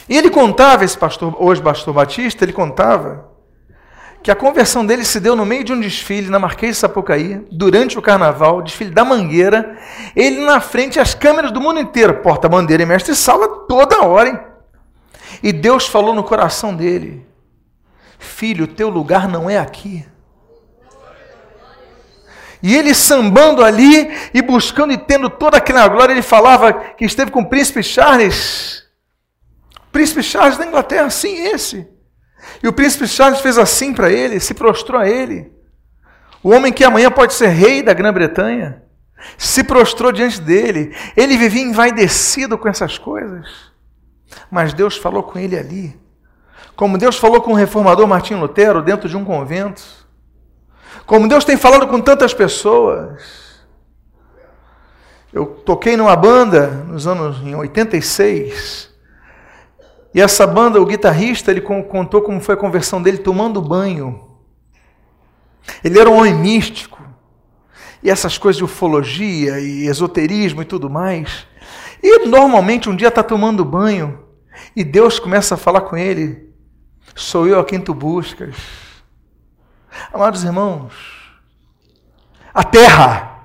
[0.07, 3.31] E ele contava, esse pastor, hoje pastor Batista, ele contava
[4.21, 7.43] que a conversão dele se deu no meio de um desfile na Marquês de Sapucaí,
[7.51, 9.79] durante o carnaval, desfile da Mangueira,
[10.15, 14.39] ele na frente, as câmeras do mundo inteiro, porta-bandeira e mestre-sala, toda hora, hein?
[15.41, 17.25] E Deus falou no coração dele:
[18.19, 20.05] Filho, teu lugar não é aqui.
[22.65, 27.29] E ele sambando ali e buscando e tendo toda aquela glória, ele falava que esteve
[27.29, 28.83] com o príncipe Charles.
[29.91, 31.87] Príncipe Charles da Inglaterra, sim, esse.
[32.63, 35.53] E o príncipe Charles fez assim para ele, se prostrou a ele.
[36.41, 38.81] O homem que amanhã pode ser rei da Grã-Bretanha
[39.37, 40.91] se prostrou diante dele.
[41.15, 43.47] Ele vivia envaidecido com essas coisas.
[44.49, 45.95] Mas Deus falou com ele ali.
[46.75, 50.04] Como Deus falou com o reformador Martim Lutero dentro de um convento.
[51.05, 53.21] Como Deus tem falado com tantas pessoas.
[55.31, 58.89] Eu toquei numa banda nos anos em 86.
[60.13, 64.37] E essa banda, o guitarrista, ele contou como foi a conversão dele tomando banho.
[65.83, 67.03] Ele era um homem místico.
[68.01, 71.45] E essas coisas de ufologia e esoterismo e tudo mais.
[72.01, 74.23] E normalmente um dia está tomando banho
[74.75, 76.49] e Deus começa a falar com ele:
[77.13, 78.84] Sou eu a quem tu buscas.
[80.13, 80.93] Amados irmãos,
[82.53, 83.43] a terra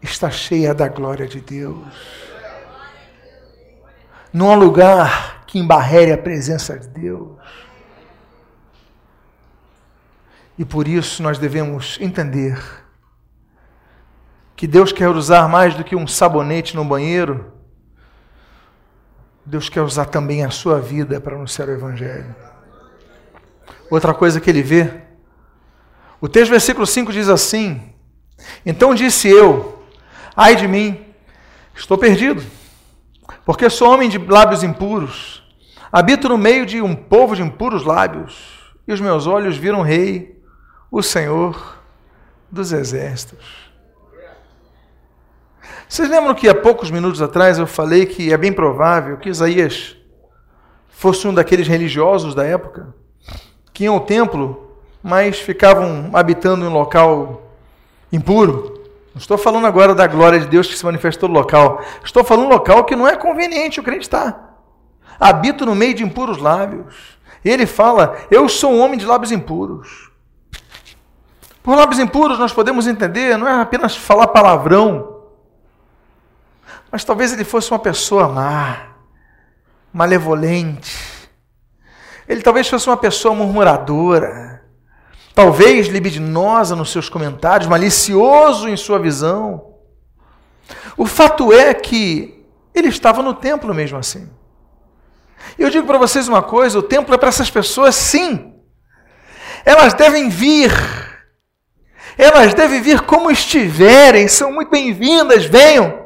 [0.00, 1.86] está cheia da glória de Deus.
[4.32, 7.38] Não há lugar que embarrere a presença de Deus.
[10.58, 12.62] E por isso nós devemos entender
[14.56, 17.52] que Deus quer usar mais do que um sabonete no banheiro.
[19.44, 22.34] Deus quer usar também a sua vida para anunciar o Evangelho.
[23.90, 25.11] Outra coisa que ele vê.
[26.22, 27.82] O texto, versículo 5 diz assim:
[28.64, 29.82] Então disse eu,
[30.36, 31.04] Ai de mim,
[31.74, 32.40] estou perdido,
[33.44, 35.42] porque sou homem de lábios impuros,
[35.90, 39.82] habito no meio de um povo de impuros lábios, e os meus olhos viram o
[39.82, 40.40] Rei,
[40.92, 41.78] o Senhor
[42.48, 43.72] dos Exércitos.
[45.88, 49.96] Vocês lembram que há poucos minutos atrás eu falei que é bem provável que Isaías
[50.88, 52.94] fosse um daqueles religiosos da época
[53.74, 54.71] que iam ao templo,
[55.02, 57.42] mas ficavam habitando em um local
[58.12, 58.80] impuro?
[59.14, 61.82] Não estou falando agora da glória de Deus que se manifestou no local.
[62.02, 64.58] Estou falando um local que não é conveniente o crente estar.
[65.20, 67.18] Habito no meio de impuros lábios.
[67.44, 70.10] E ele fala: Eu sou um homem de lábios impuros.
[71.62, 75.22] Por lábios impuros nós podemos entender, não é apenas falar palavrão,
[76.90, 78.88] mas talvez ele fosse uma pessoa má,
[79.92, 81.30] malevolente.
[82.26, 84.51] Ele talvez fosse uma pessoa murmuradora
[85.34, 89.74] talvez libidinosa nos seus comentários, malicioso em sua visão.
[90.96, 94.28] O fato é que ele estava no templo mesmo assim.
[95.58, 98.54] Eu digo para vocês uma coisa: o templo é para essas pessoas, sim.
[99.64, 100.72] Elas devem vir.
[102.16, 106.02] Elas devem vir como estiverem, são muito bem-vindas, venham.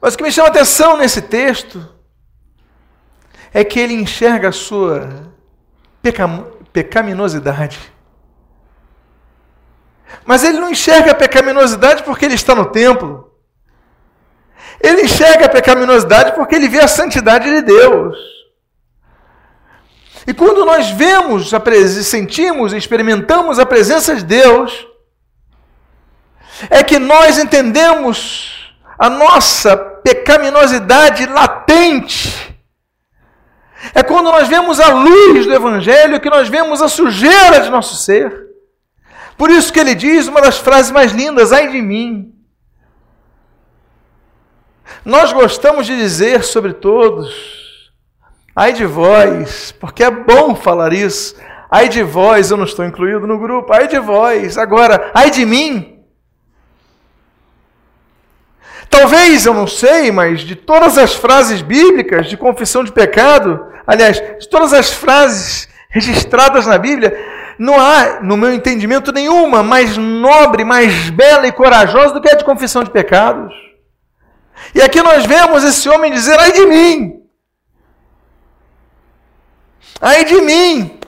[0.00, 1.86] Mas o que me chama atenção nesse texto
[3.52, 5.32] é que ele enxerga a sua
[6.02, 6.59] pecaminosidade.
[10.24, 13.32] Mas ele não enxerga a pecaminosidade porque ele está no templo.
[14.82, 18.16] Ele enxerga a pecaminosidade porque ele vê a santidade de Deus.
[20.26, 21.50] E quando nós vemos,
[22.04, 24.86] sentimos, experimentamos a presença de Deus,
[26.68, 32.49] é que nós entendemos a nossa pecaminosidade latente
[33.94, 37.96] é quando nós vemos a luz do Evangelho que nós vemos a sujeira de nosso
[37.96, 38.48] ser.
[39.36, 42.34] Por isso que ele diz uma das frases mais lindas: ai de mim.
[45.04, 47.92] Nós gostamos de dizer sobre todos,
[48.54, 51.34] ai de vós, porque é bom falar isso.
[51.70, 54.58] Ai de vós, eu não estou incluído no grupo, ai de vós.
[54.58, 55.89] Agora, ai de mim.
[58.90, 64.16] Talvez, eu não sei, mas de todas as frases bíblicas de confissão de pecado, aliás,
[64.16, 67.16] de todas as frases registradas na Bíblia,
[67.56, 72.34] não há, no meu entendimento, nenhuma mais nobre, mais bela e corajosa do que a
[72.34, 73.54] de confissão de pecados.
[74.74, 77.22] E aqui nós vemos esse homem dizer: ai de mim!
[80.00, 80.98] Ai de mim!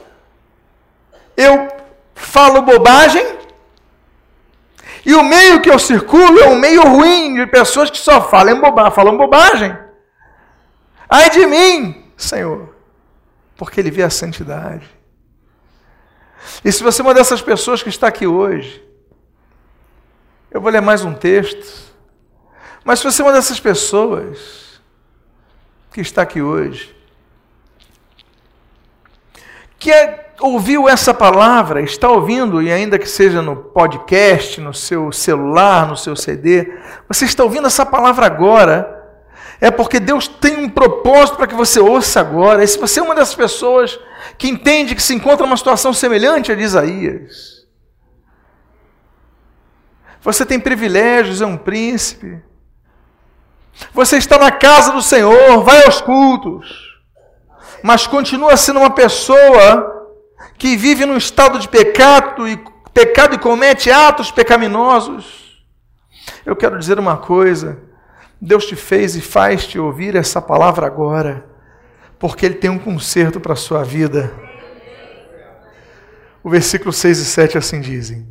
[1.37, 1.68] Eu
[2.14, 3.27] falo bobagem,
[5.05, 8.61] e o meio que eu circulo é um meio ruim de pessoas que só falam,
[8.61, 9.77] boba falam bobagem.
[11.09, 12.75] Ai de mim, Senhor,
[13.57, 14.88] porque Ele vê a santidade.
[16.65, 18.83] E se você é uma dessas pessoas que está aqui hoje,
[20.50, 21.92] eu vou ler mais um texto,
[22.85, 24.81] mas se você é uma dessas pessoas
[25.92, 26.96] que está aqui hoje,
[29.79, 35.13] que é ouviu essa palavra, está ouvindo, e ainda que seja no podcast, no seu
[35.13, 36.73] celular, no seu CD,
[37.07, 39.01] você está ouvindo essa palavra agora,
[39.61, 42.65] é porque Deus tem um propósito para que você ouça agora.
[42.65, 43.99] E se você é uma dessas pessoas
[44.37, 47.65] que entende que se encontra numa situação semelhante a de Isaías,
[50.21, 52.43] você tem privilégios, é um príncipe.
[53.95, 56.90] Você está na casa do Senhor, vai aos cultos.
[57.85, 60.02] mas continua sendo uma pessoa
[60.59, 62.57] que vive num estado de pecado e
[62.92, 65.65] pecado e comete atos pecaminosos.
[66.44, 67.81] Eu quero dizer uma coisa:
[68.40, 71.46] Deus te fez e faz te ouvir essa palavra agora,
[72.19, 74.33] porque Ele tem um conserto para a sua vida.
[76.42, 78.27] O versículo 6 e 7 assim dizem.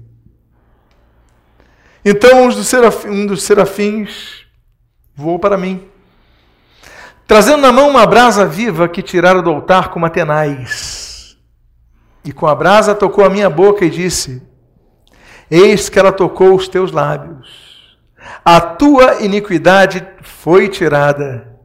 [2.04, 2.50] Então
[3.06, 4.46] um dos serafins
[5.16, 5.88] voou para mim,
[7.28, 11.01] trazendo na mão uma brasa viva que tirara do altar com uma tenaz.
[12.24, 14.42] E com a brasa tocou a minha boca e disse:
[15.50, 18.00] Eis que ela tocou os teus lábios.
[18.46, 21.60] A tua iniquidade foi tirada.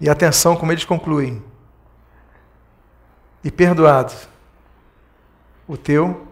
[0.00, 1.42] E atenção como eles concluem.
[3.42, 4.12] E perdoado
[5.66, 6.28] o teu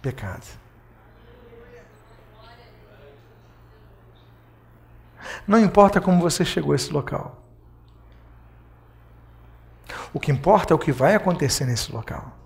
[0.00, 0.46] pecado.
[5.46, 7.43] Não importa como você chegou a esse local.
[10.12, 12.38] O que importa é o que vai acontecer nesse local.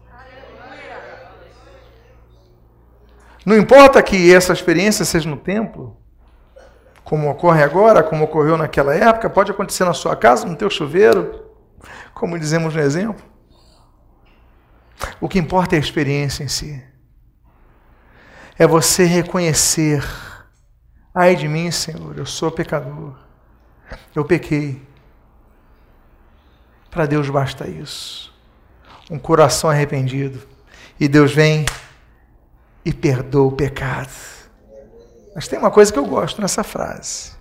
[3.45, 5.97] Não importa que essa experiência seja no templo,
[7.05, 11.47] como ocorre agora, como ocorreu naquela época, pode acontecer na sua casa, no teu chuveiro,
[12.13, 13.25] como dizemos no exemplo.
[15.21, 16.83] O que importa é a experiência em si.
[18.59, 20.03] É você reconhecer
[21.21, 23.13] Ai de mim, Senhor, eu sou pecador.
[24.15, 24.81] Eu pequei.
[26.91, 28.33] Para Deus basta isso.
[29.11, 30.41] Um coração arrependido.
[30.99, 31.65] E Deus vem
[32.85, 34.11] e perdoa o pecado.
[35.35, 37.33] Mas tem uma coisa que eu gosto nessa frase.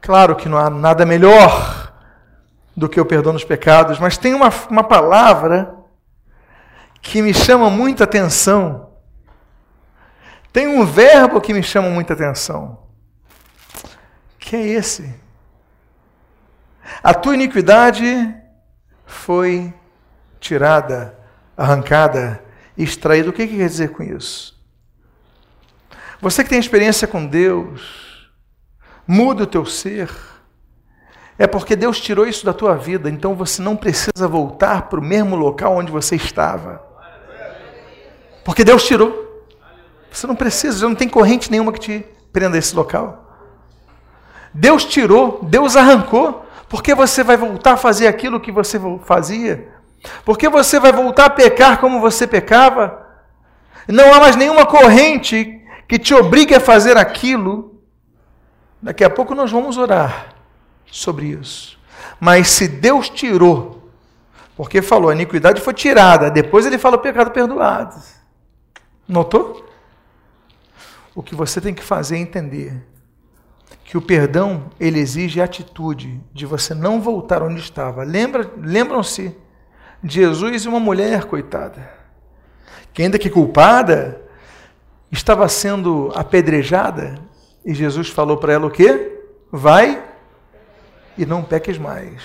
[0.00, 1.92] Claro que não há nada melhor
[2.76, 5.74] do que o perdão dos pecados, mas tem uma, uma palavra
[7.02, 8.86] que me chama muita atenção
[10.56, 12.78] tem um verbo que me chama muita atenção,
[14.38, 15.14] que é esse.
[17.02, 18.34] A tua iniquidade
[19.04, 19.72] foi
[20.40, 21.16] tirada,
[21.56, 22.42] arrancada,
[22.76, 23.30] extraída.
[23.30, 24.56] O que, que quer dizer com isso?
[26.20, 28.30] Você que tem experiência com Deus,
[29.06, 30.10] muda o teu ser.
[31.38, 35.04] É porque Deus tirou isso da tua vida, então você não precisa voltar para o
[35.04, 36.82] mesmo local onde você estava.
[38.42, 39.24] Porque Deus tirou.
[40.10, 43.24] Você não precisa, já não tem corrente nenhuma que te prenda a esse local.
[44.54, 49.68] Deus tirou, Deus arrancou, porque você vai voltar a fazer aquilo que você fazia?
[50.24, 53.06] Porque você vai voltar a pecar como você pecava?
[53.88, 57.80] Não há mais nenhuma corrente que te obrigue a fazer aquilo.
[58.80, 60.34] Daqui a pouco nós vamos orar
[60.86, 61.78] sobre isso.
[62.20, 63.90] Mas se Deus tirou,
[64.56, 67.94] porque falou, a iniquidade foi tirada, depois ele fala o pecado perdoado.
[69.08, 69.66] Notou?
[71.16, 72.86] o que você tem que fazer é entender
[73.86, 78.02] que o perdão ele exige atitude de você não voltar onde estava.
[78.02, 79.34] Lembra, lembram-se
[80.02, 81.88] de Jesus e uma mulher coitada,
[82.92, 84.20] que ainda que culpada
[85.10, 87.14] estava sendo apedrejada
[87.64, 89.22] e Jesus falou para ela o quê?
[89.52, 90.04] Vai
[91.16, 92.22] e não peques mais.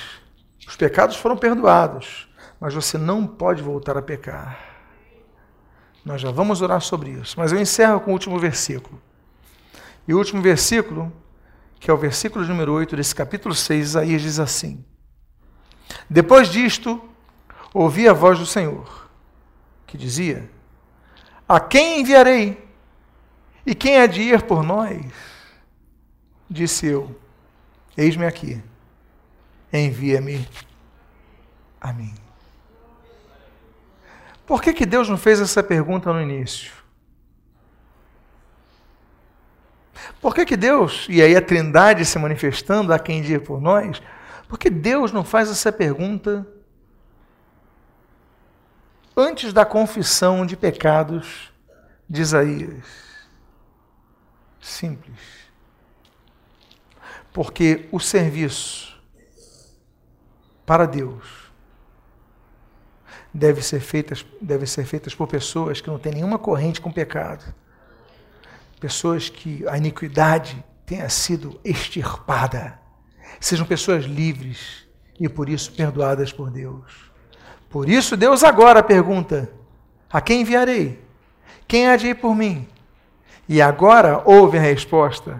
[0.67, 2.27] Os pecados foram perdoados,
[2.59, 4.59] mas você não pode voltar a pecar.
[6.03, 7.35] Nós já vamos orar sobre isso.
[7.37, 8.99] Mas eu encerro com o último versículo.
[10.07, 11.11] E o último versículo,
[11.81, 14.85] que é o versículo número 8 desse capítulo 6, Isaías diz assim:
[16.07, 17.03] Depois disto,
[17.73, 19.09] ouvi a voz do Senhor,
[19.87, 20.47] que dizia:
[21.49, 22.69] A quem enviarei?
[23.65, 25.03] E quem há de ir por nós?
[26.47, 27.19] Disse eu:
[27.97, 28.61] Eis-me aqui,
[29.73, 30.47] envia-me
[31.81, 32.13] a mim.
[34.45, 36.80] Por que, que Deus não fez essa pergunta no início?
[40.19, 44.01] Por que, que Deus, e aí a Trindade se manifestando a quem dia por nós,
[44.47, 46.45] por que Deus não faz essa pergunta
[49.15, 51.51] antes da confissão de pecados
[52.09, 52.85] de Isaías?
[54.59, 55.19] Simples.
[57.33, 59.01] Porque o serviço
[60.65, 61.51] para Deus
[63.33, 67.43] deve ser feitas, deve ser feitas por pessoas que não têm nenhuma corrente com pecado.
[68.81, 72.79] Pessoas que a iniquidade tenha sido extirpada.
[73.39, 74.87] Sejam pessoas livres
[75.19, 77.11] e por isso perdoadas por Deus.
[77.69, 79.53] Por isso Deus agora pergunta:
[80.11, 80.99] a quem enviarei?
[81.67, 82.67] Quem há de ir por mim?
[83.47, 85.39] E agora ouve a resposta.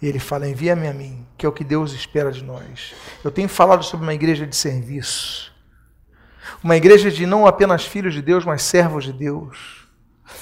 [0.00, 2.94] Ele fala: envia-me a mim, que é o que Deus espera de nós.
[3.22, 5.52] Eu tenho falado sobre uma igreja de serviço.
[6.64, 9.77] Uma igreja de não apenas filhos de Deus, mas servos de Deus.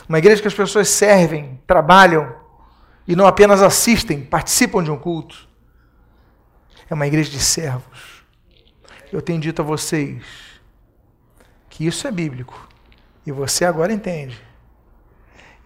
[0.08, 2.34] Uma igreja que as pessoas servem, trabalham
[3.06, 5.48] e não apenas assistem, participam de um culto.
[6.88, 8.24] É uma igreja de servos.
[9.12, 10.24] Eu tenho dito a vocês
[11.68, 12.68] que isso é bíblico
[13.26, 14.40] e você agora entende.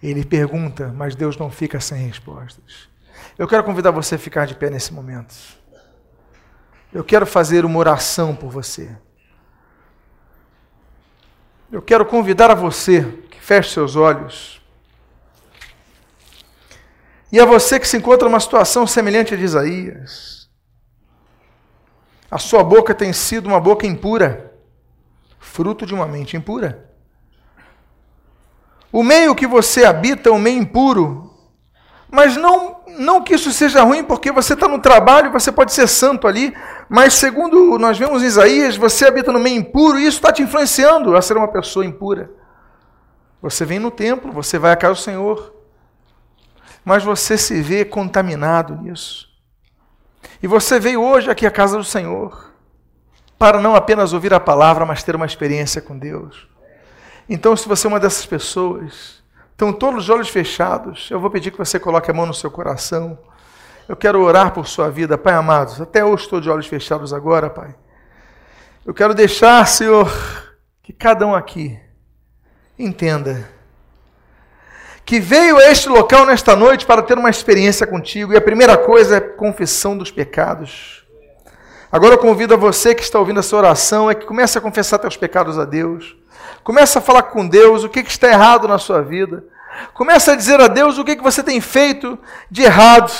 [0.01, 2.89] Ele pergunta, mas Deus não fica sem respostas.
[3.37, 5.35] Eu quero convidar você a ficar de pé nesse momento.
[6.91, 8.95] Eu quero fazer uma oração por você.
[11.71, 14.61] Eu quero convidar a você que feche seus olhos.
[17.31, 20.49] E a você que se encontra numa situação semelhante a de Isaías.
[22.29, 24.53] A sua boca tem sido uma boca impura,
[25.39, 26.91] fruto de uma mente impura.
[28.91, 31.33] O meio que você habita é um meio impuro,
[32.09, 35.87] mas não, não que isso seja ruim, porque você está no trabalho, você pode ser
[35.87, 36.53] santo ali,
[36.93, 40.41] mas segundo nós vemos em Isaías, você habita no meio impuro e isso está te
[40.41, 42.29] influenciando a ser uma pessoa impura.
[43.41, 45.55] Você vem no templo, você vai à casa do Senhor,
[46.83, 49.29] mas você se vê contaminado nisso.
[50.43, 52.51] E você veio hoje aqui à casa do Senhor
[53.39, 56.45] para não apenas ouvir a palavra, mas ter uma experiência com Deus.
[57.29, 61.51] Então, se você é uma dessas pessoas, estão todos os olhos fechados, eu vou pedir
[61.51, 63.17] que você coloque a mão no seu coração.
[63.87, 65.81] Eu quero orar por sua vida, Pai amado.
[65.81, 67.75] Até hoje estou de olhos fechados agora, Pai.
[68.85, 70.11] Eu quero deixar, Senhor,
[70.81, 71.79] que cada um aqui
[72.77, 73.49] entenda
[75.05, 78.77] que veio a este local nesta noite para ter uma experiência contigo, e a primeira
[78.77, 81.05] coisa é confissão dos pecados.
[81.91, 84.99] Agora eu convido a você que está ouvindo essa oração é que comece a confessar
[84.99, 86.15] teus pecados a Deus.
[86.63, 89.43] Comece a falar com Deus o que, que está errado na sua vida.
[89.93, 92.17] Comece a dizer a Deus o que, que você tem feito
[92.49, 93.11] de errado.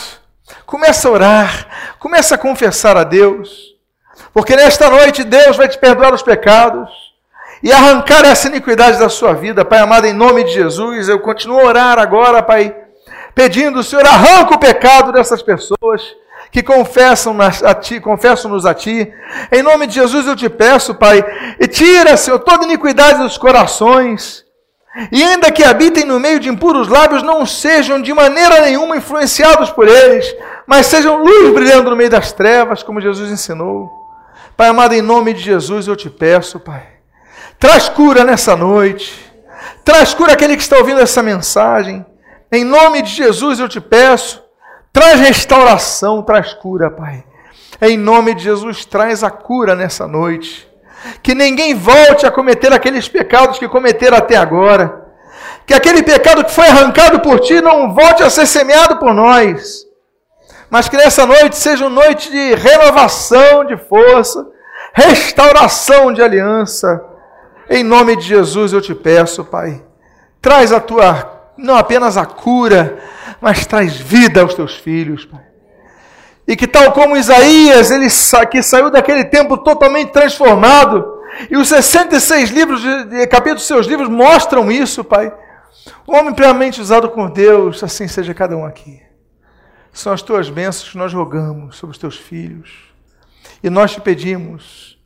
[0.66, 1.68] Comece a orar.
[2.00, 3.76] Comece a confessar a Deus.
[4.34, 6.90] Porque nesta noite Deus vai te perdoar os pecados
[7.64, 9.66] e arrancar essa iniquidade da sua vida.
[9.66, 12.76] Pai amado, em nome de Jesus, eu continuo a orar agora, Pai,
[13.36, 16.02] pedindo, Senhor, arranca o pecado dessas pessoas
[16.52, 19.12] que confessam a Ti, confessam-nos a Ti.
[19.52, 21.24] Em nome de Jesus eu te peço, Pai,
[21.60, 24.44] e tira, Senhor, toda iniquidade dos corações.
[25.12, 29.70] E ainda que habitem no meio de impuros lábios, não sejam de maneira nenhuma influenciados
[29.70, 30.36] por eles,
[30.68, 33.90] mas sejam luz brilhando no meio das trevas, como Jesus ensinou.
[34.58, 36.86] Pai amado, em nome de Jesus eu te peço, Pai,
[37.58, 39.32] traz cura nessa noite,
[39.86, 42.06] traz cura aquele que está ouvindo essa mensagem.
[42.52, 44.42] Em nome de Jesus eu te peço,
[44.94, 47.24] Traz restauração, traz cura, Pai.
[47.82, 50.70] Em nome de Jesus, traz a cura nessa noite.
[51.22, 55.06] Que ninguém volte a cometer aqueles pecados que cometeram até agora.
[55.66, 59.86] Que aquele pecado que foi arrancado por ti não volte a ser semeado por nós.
[60.70, 64.48] Mas que nessa noite seja uma noite de renovação de força,
[64.94, 67.04] restauração de aliança.
[67.70, 69.84] Em nome de Jesus eu te peço, Pai.
[70.42, 73.00] Traz a tua, não apenas a cura,
[73.40, 75.51] mas traz vida aos teus filhos, Pai.
[76.48, 78.08] E que tal como Isaías, ele
[78.50, 84.10] que saiu daquele tempo totalmente transformado, e os 66 livros, de, capítulos dos seus livros
[84.10, 85.32] mostram isso, Pai.
[86.06, 89.02] O homem plenamente usado por Deus, assim seja cada um aqui.
[89.94, 92.70] São as tuas bênçãos que nós rogamos sobre os teus filhos.
[93.64, 94.98] E nós te pedimos,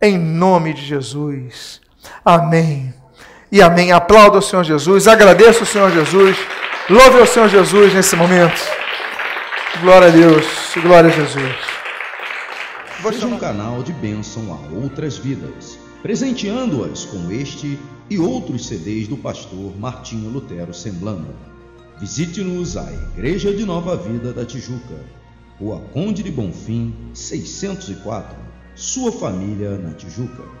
[0.00, 1.80] em nome de Jesus.
[2.24, 2.94] Amém.
[3.50, 3.92] E amém.
[3.92, 5.08] Aplauda o Senhor Jesus.
[5.08, 6.36] Agradeça o Senhor Jesus.
[6.88, 8.79] Louve ao Senhor Jesus nesse momento.
[9.78, 10.44] Glória a Deus,
[10.82, 11.56] glória a Jesus.
[13.02, 17.78] Seja um canal de bênção a outras vidas, presenteando-as com este
[18.10, 21.34] e outros CDs do pastor Martinho Lutero Semblando.
[21.98, 25.02] Visite-nos à Igreja de Nova Vida da Tijuca,
[25.58, 28.36] Rua Conde de Bonfim, 604,
[28.74, 30.59] sua família na Tijuca.